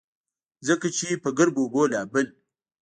ځکه 0.67 0.87
چې 0.97 1.07
پۀ 1.23 1.29
ګرمو 1.37 1.61
اوبو 1.63 1.81
لامبل 1.91 2.25